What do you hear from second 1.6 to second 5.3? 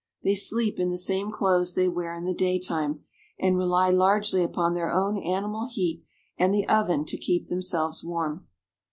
they wear in the daytime, and rely largely upon their own